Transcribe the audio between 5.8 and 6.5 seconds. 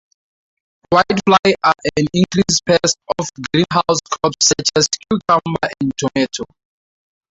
tomato.